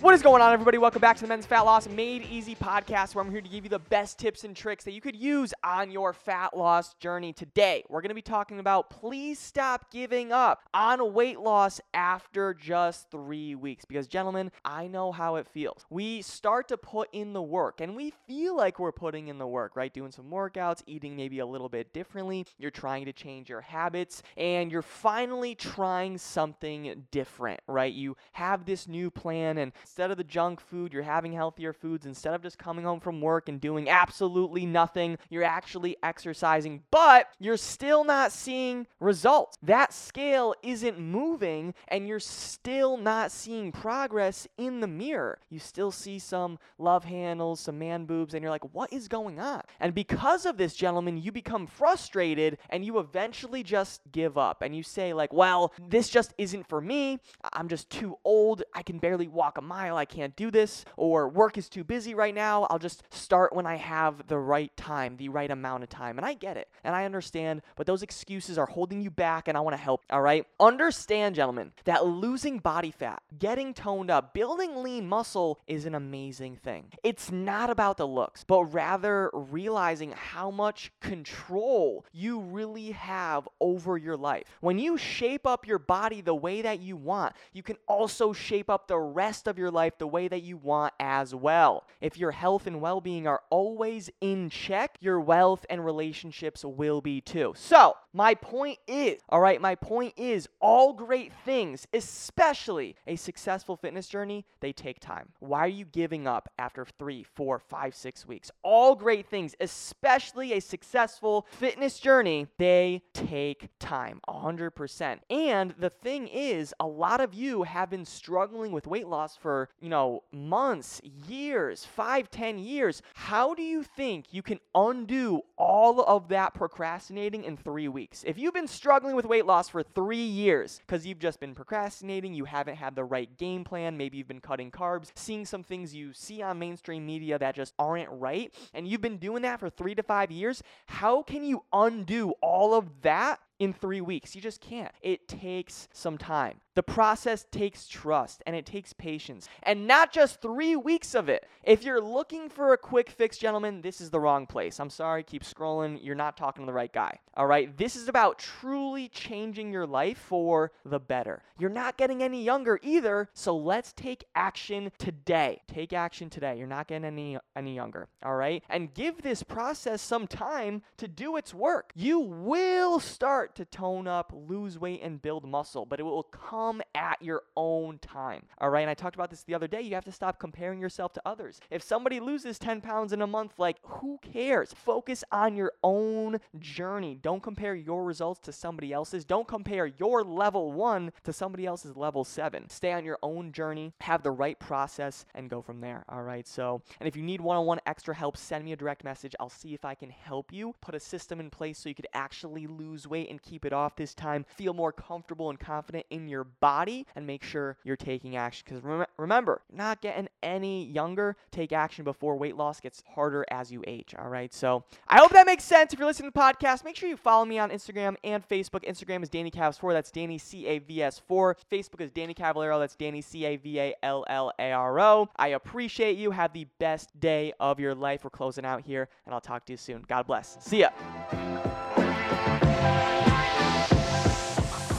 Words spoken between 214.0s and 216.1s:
All right. So I hope that makes sense. If you're